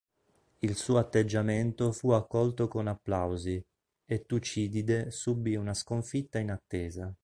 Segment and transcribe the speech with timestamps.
[0.61, 3.63] Il suo atteggiamento fu accolto con applausi,
[4.07, 7.13] e Tucidide subì una sconfitta inattesa.